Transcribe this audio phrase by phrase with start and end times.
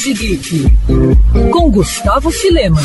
[0.00, 0.66] Binge Geek
[1.52, 2.80] com Gustavo Filema.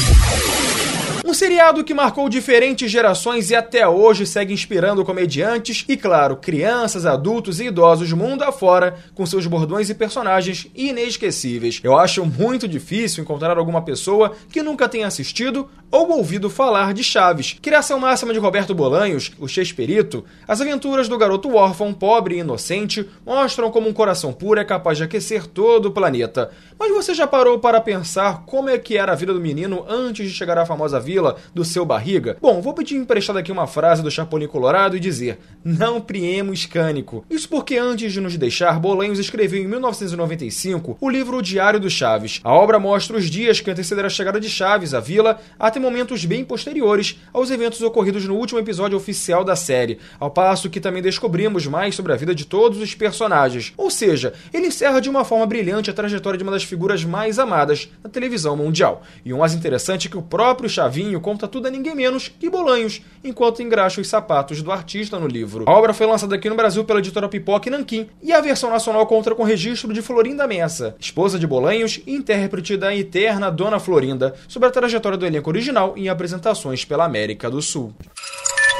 [1.27, 7.03] Um seriado que marcou diferentes gerações e até hoje segue inspirando comediantes e, claro, crianças,
[7.03, 11.81] adultos e idosos mundo afora com seus bordões e personagens inesquecíveis.
[11.83, 17.03] Eu acho muito difícil encontrar alguma pessoa que nunca tenha assistido ou ouvido falar de
[17.03, 17.57] Chaves.
[17.59, 23.09] Criação máxima de Roberto Bolanhos, o Chespirito, as aventuras do garoto órfão, pobre e inocente
[23.25, 26.51] mostram como um coração puro é capaz de aquecer todo o planeta.
[26.77, 30.29] Mas você já parou para pensar como é que era a vida do menino antes
[30.29, 32.35] de chegar à famosa vila do seu barriga?
[32.41, 37.25] Bom, vou pedir emprestado aqui uma frase do Chapolin Colorado e dizer: Não priemos cânico.
[37.29, 41.89] Isso porque antes de nos deixar, Bolanhos escreveu em 1995 o livro O Diário do
[41.89, 42.41] Chaves.
[42.43, 46.25] A obra mostra os dias que antecederam a chegada de Chaves à vila até momentos
[46.25, 51.01] bem posteriores aos eventos ocorridos no último episódio oficial da série, ao passo que também
[51.01, 53.73] descobrimos mais sobre a vida de todos os personagens.
[53.77, 57.39] Ou seja, ele encerra de uma forma brilhante a trajetória de uma das figuras mais
[57.39, 59.03] amadas na televisão mundial.
[59.23, 62.49] E o mais interessante é que o próprio Chavinho conta tudo a ninguém menos que
[62.49, 65.65] Bolanhos, enquanto engraxa os sapatos do artista no livro.
[65.67, 68.69] A obra foi lançada aqui no Brasil pela editora Pipoca e Nanquim, e a versão
[68.69, 73.79] nacional conta com registro de Florinda Messa, esposa de Bolanhos e intérprete da eterna Dona
[73.79, 77.93] Florinda, sobre a trajetória do elenco original em apresentações pela América do Sul.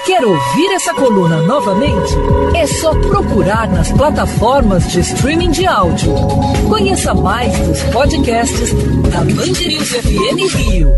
[0.06, 2.14] Quer ouvir essa coluna novamente?
[2.56, 6.14] É só procurar nas plataformas de streaming de áudio.
[6.70, 8.72] Conheça mais dos podcasts
[9.10, 10.90] da Band FM Rio.